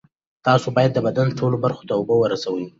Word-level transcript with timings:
تاسو 0.45 0.67
باید 0.75 0.91
د 0.93 0.99
بدن 1.07 1.27
ټولو 1.39 1.55
برخو 1.63 1.83
ته 1.87 1.93
اوبه 1.95 2.15
ورسوي. 2.19 2.65